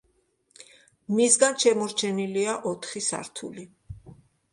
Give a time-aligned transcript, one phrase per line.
[1.17, 3.67] მისგან შემორჩენილია ოთხი სართული.